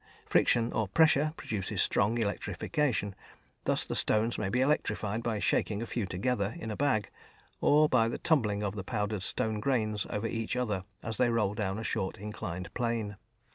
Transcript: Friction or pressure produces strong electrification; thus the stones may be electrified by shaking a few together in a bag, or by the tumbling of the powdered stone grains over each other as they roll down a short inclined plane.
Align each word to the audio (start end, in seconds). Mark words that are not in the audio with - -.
Friction 0.25 0.73
or 0.73 0.87
pressure 0.87 1.31
produces 1.37 1.79
strong 1.79 2.17
electrification; 2.17 3.13
thus 3.65 3.85
the 3.85 3.95
stones 3.95 4.39
may 4.39 4.49
be 4.49 4.59
electrified 4.59 5.21
by 5.21 5.37
shaking 5.37 5.79
a 5.83 5.85
few 5.85 6.07
together 6.07 6.55
in 6.57 6.71
a 6.71 6.75
bag, 6.75 7.11
or 7.59 7.87
by 7.87 8.09
the 8.09 8.17
tumbling 8.17 8.63
of 8.63 8.75
the 8.75 8.83
powdered 8.83 9.21
stone 9.21 9.59
grains 9.59 10.07
over 10.09 10.25
each 10.25 10.55
other 10.55 10.85
as 11.03 11.17
they 11.17 11.29
roll 11.29 11.53
down 11.53 11.77
a 11.77 11.83
short 11.83 12.17
inclined 12.17 12.73
plane. 12.73 13.15